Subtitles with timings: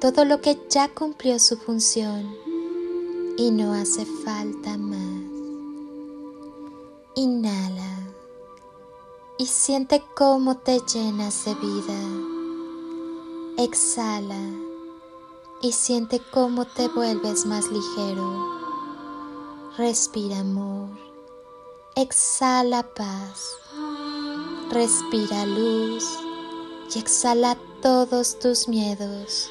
[0.00, 2.34] todo lo que ya cumplió su función
[3.36, 4.98] y no hace falta más.
[7.14, 7.98] Inhala
[9.36, 12.00] y siente cómo te llenas de vida.
[13.58, 14.40] Exhala
[15.60, 18.58] y siente cómo te vuelves más ligero.
[19.76, 20.88] Respira amor.
[21.94, 23.50] Exhala paz.
[24.70, 26.04] Respira luz
[26.94, 29.50] y exhala todos tus miedos.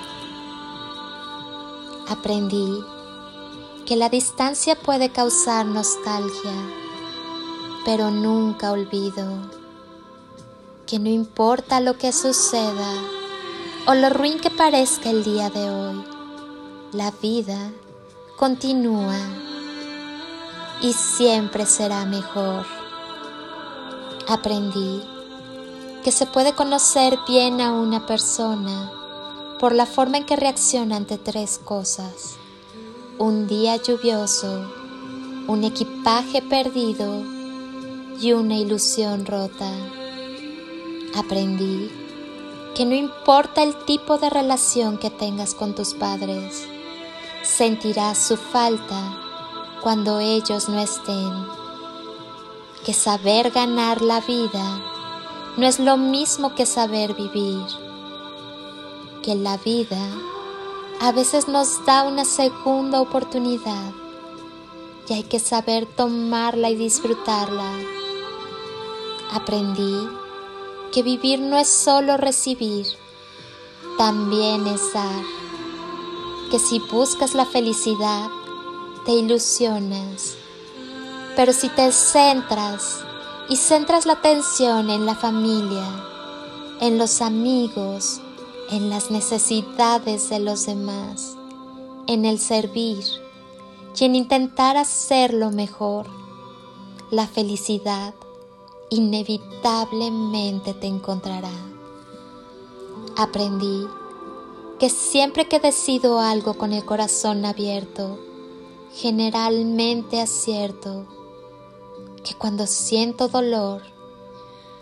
[2.11, 2.83] Aprendí
[3.85, 6.51] que la distancia puede causar nostalgia,
[7.85, 9.25] pero nunca olvido.
[10.85, 12.91] Que no importa lo que suceda
[13.87, 16.03] o lo ruin que parezca el día de hoy,
[16.91, 17.71] la vida
[18.37, 19.17] continúa
[20.81, 22.65] y siempre será mejor.
[24.27, 25.01] Aprendí
[26.03, 29.00] que se puede conocer bien a una persona
[29.61, 32.37] por la forma en que reacciona ante tres cosas.
[33.19, 34.65] Un día lluvioso,
[35.47, 37.21] un equipaje perdido
[38.19, 39.71] y una ilusión rota.
[41.15, 41.91] Aprendí
[42.75, 46.67] que no importa el tipo de relación que tengas con tus padres,
[47.43, 49.15] sentirás su falta
[49.83, 51.45] cuando ellos no estén.
[52.83, 54.81] Que saber ganar la vida
[55.55, 57.80] no es lo mismo que saber vivir.
[59.23, 60.01] Que la vida
[60.99, 63.91] a veces nos da una segunda oportunidad
[65.07, 67.71] y hay que saber tomarla y disfrutarla.
[69.31, 70.07] Aprendí
[70.91, 72.87] que vivir no es solo recibir,
[73.97, 75.23] también es dar.
[76.49, 78.29] Que si buscas la felicidad,
[79.05, 80.35] te ilusionas.
[81.35, 83.01] Pero si te centras
[83.49, 85.85] y centras la atención en la familia,
[86.79, 88.21] en los amigos,
[88.71, 91.35] en las necesidades de los demás,
[92.07, 93.03] en el servir
[93.99, 96.07] y en intentar hacerlo mejor,
[97.09, 98.13] la felicidad
[98.89, 101.51] inevitablemente te encontrará.
[103.17, 103.85] Aprendí
[104.79, 108.17] que siempre que decido algo con el corazón abierto,
[108.93, 111.05] generalmente acierto
[112.23, 113.81] que cuando siento dolor,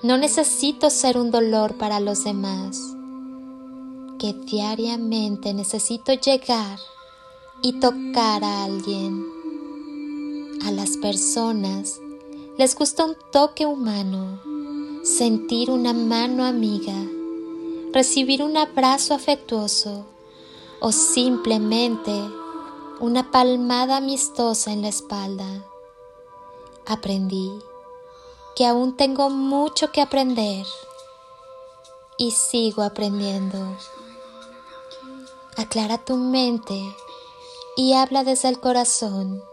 [0.04, 2.89] no necesito ser un dolor para los demás,
[4.20, 6.78] que diariamente necesito llegar
[7.64, 9.26] y tocar a alguien.
[10.66, 12.00] A las personas
[12.58, 14.42] les gusta un toque humano,
[15.04, 16.94] sentir una mano amiga,
[17.94, 20.06] recibir un abrazo afectuoso
[20.82, 22.12] o simplemente
[23.00, 25.66] una palmada amistosa en la espalda.
[26.86, 27.50] Aprendí
[28.56, 30.66] que aún tengo mucho que aprender
[32.18, 33.78] y sigo aprendiendo.
[35.60, 36.96] Aclara tu mente
[37.76, 39.44] y habla desde el corazón.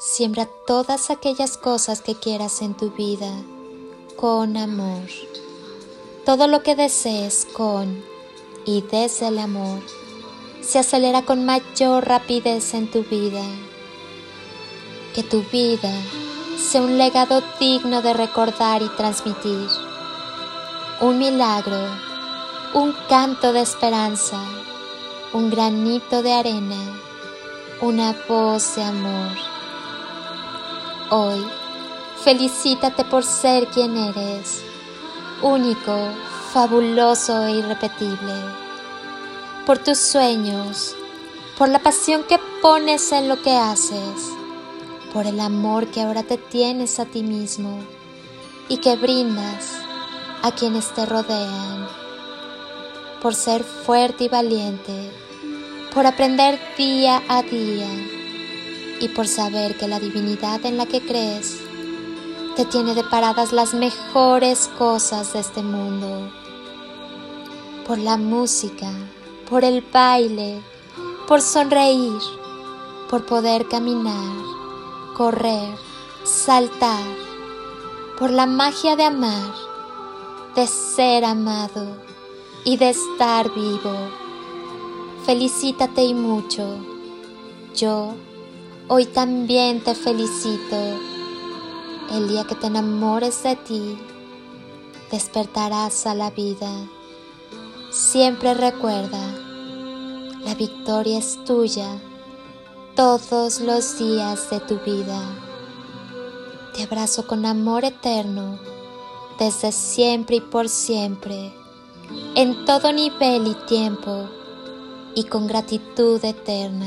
[0.00, 3.30] Siembra todas aquellas cosas que quieras en tu vida
[4.16, 5.08] con amor.
[6.26, 8.04] Todo lo que desees con
[8.64, 9.80] y desde el amor
[10.62, 13.44] se acelera con mayor rapidez en tu vida.
[15.14, 15.94] Que tu vida
[16.58, 19.68] sea un legado digno de recordar y transmitir.
[21.00, 21.86] Un milagro,
[22.74, 24.57] un canto de esperanza,
[25.32, 27.00] un granito de arena,
[27.80, 29.36] una voz de amor.
[31.10, 31.44] Hoy,
[32.24, 34.62] felicítate por ser quien eres,
[35.42, 35.96] único,
[36.52, 38.68] fabuloso e irrepetible
[39.68, 40.96] por tus sueños,
[41.58, 44.32] por la pasión que pones en lo que haces,
[45.12, 47.78] por el amor que ahora te tienes a ti mismo
[48.70, 49.74] y que brindas
[50.42, 51.86] a quienes te rodean,
[53.20, 55.10] por ser fuerte y valiente,
[55.92, 57.88] por aprender día a día
[59.00, 61.58] y por saber que la divinidad en la que crees
[62.56, 66.30] te tiene deparadas las mejores cosas de este mundo.
[67.86, 68.90] Por la música,
[69.48, 70.60] por el baile,
[71.26, 72.18] por sonreír,
[73.10, 74.36] por poder caminar,
[75.16, 75.74] correr,
[76.24, 77.04] saltar,
[78.18, 79.54] por la magia de amar,
[80.54, 82.07] de ser amado
[82.64, 83.94] y de estar vivo.
[85.24, 86.66] Felicítate y mucho.
[87.74, 88.14] Yo
[88.88, 90.76] hoy también te felicito.
[92.12, 93.98] El día que te enamores de ti,
[95.10, 96.70] despertarás a la vida.
[97.90, 99.20] Siempre recuerda,
[100.44, 102.00] la victoria es tuya
[102.94, 105.20] todos los días de tu vida.
[106.74, 108.58] Te abrazo con amor eterno,
[109.38, 111.52] desde siempre y por siempre,
[112.34, 114.28] en todo nivel y tiempo,
[115.14, 116.86] y con gratitud eterna.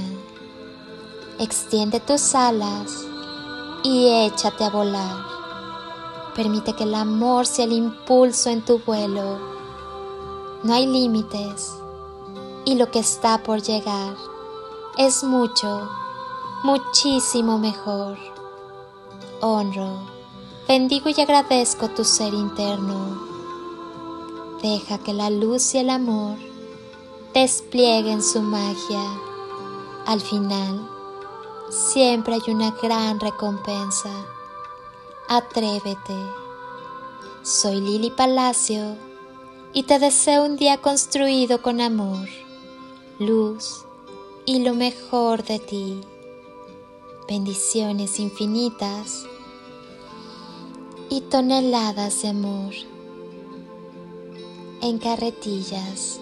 [1.40, 3.06] Extiende tus alas
[3.84, 5.18] y échate a volar.
[6.36, 9.40] Permite que el amor sea el impulso en tu vuelo.
[10.64, 11.74] No hay límites
[12.66, 14.16] y lo que está por llegar
[14.98, 15.90] es mucho,
[16.64, 18.18] muchísimo mejor.
[19.42, 20.00] Honro,
[20.68, 23.31] bendigo y agradezco tu ser interno.
[24.62, 26.38] Deja que la luz y el amor
[27.34, 29.02] desplieguen su magia.
[30.06, 30.88] Al final,
[31.72, 34.12] siempre hay una gran recompensa.
[35.28, 36.16] Atrévete.
[37.42, 38.98] Soy Lili Palacio
[39.74, 42.28] y te deseo un día construido con amor,
[43.18, 43.86] luz
[44.46, 46.02] y lo mejor de ti.
[47.28, 49.26] Bendiciones infinitas
[51.10, 52.74] y toneladas de amor
[54.82, 56.20] en carretillas.